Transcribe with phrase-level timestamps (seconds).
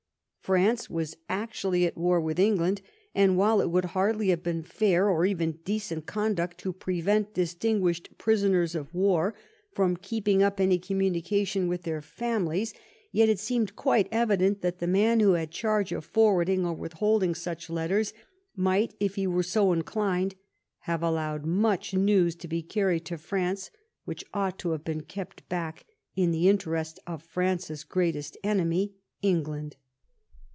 [0.43, 2.81] France was actually at war with England,
[3.15, 8.17] and while it would hardly have been fair or even decent conduct to prevent distinguished
[8.17, 9.33] prisoners of war
[9.71, 12.73] from keeping up any communication with their families,
[13.13, 17.33] yet it seemed quite evident that the man who had charge of forwarding or withholding
[17.33, 18.11] such letters
[18.53, 20.35] might, if he were so inclined,
[20.79, 23.69] have allowed much news to be carried to France
[24.03, 28.91] which ought to have been kept back in the interest of France's greatest enemy,
[29.21, 29.77] England.